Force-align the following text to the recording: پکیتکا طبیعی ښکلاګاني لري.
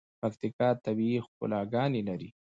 پکیتکا 0.21 0.69
طبیعی 0.85 1.17
ښکلاګاني 1.25 2.01
لري. 2.09 2.29